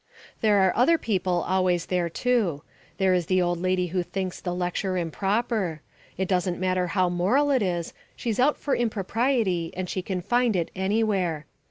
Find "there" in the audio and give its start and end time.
0.41-0.57, 1.85-2.09, 2.97-3.13